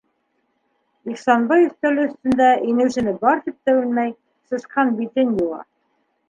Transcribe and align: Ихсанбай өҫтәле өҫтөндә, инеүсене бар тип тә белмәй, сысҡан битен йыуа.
Ихсанбай 1.11 1.65
өҫтәле 1.67 2.05
өҫтөндә, 2.09 2.47
инеүсене 2.71 3.13
бар 3.27 3.45
тип 3.45 3.59
тә 3.69 3.77
белмәй, 3.81 4.15
сысҡан 4.55 4.95
битен 5.03 5.37
йыуа. 5.37 5.63